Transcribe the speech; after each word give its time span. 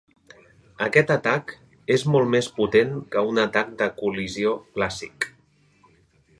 Aquest 0.85 1.11
atac 1.15 1.53
és 1.97 2.05
molt 2.15 2.31
més 2.37 2.49
potent 2.57 2.97
que 3.17 3.25
un 3.35 3.43
atac 3.45 3.71
de 3.83 3.93
col·lisió 4.03 4.55
clàssic. 4.79 5.33